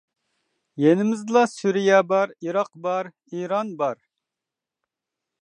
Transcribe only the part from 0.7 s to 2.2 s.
يېنىمىزدىلا سۈرىيە